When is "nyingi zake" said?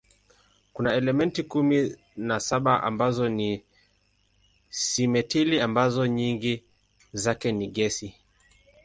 6.07-7.51